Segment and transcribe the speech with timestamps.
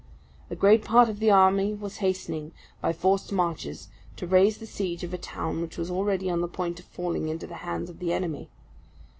[0.49, 5.03] A great part of the army was hastening, by forced marches, to raise the siege
[5.03, 7.99] of a town which was already on the point of falling into the hands of
[7.99, 8.49] the enemy.